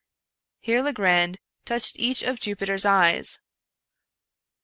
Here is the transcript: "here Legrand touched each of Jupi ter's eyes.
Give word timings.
"here 0.61 0.81
Legrand 0.81 1.37
touched 1.63 1.99
each 1.99 2.23
of 2.23 2.39
Jupi 2.39 2.65
ter's 2.65 2.85
eyes. 2.85 3.37